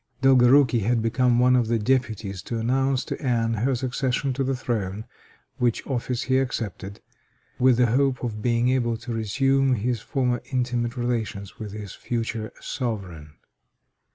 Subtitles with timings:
[0.23, 4.55] Dolgorouki had become one of the deputies to announce to Anne her succession to the
[4.55, 5.05] throne,
[5.59, 7.01] which office he accepted,
[7.59, 12.51] with the hope of being able to resume his former intimate relations with his future
[12.59, 13.33] sovereign.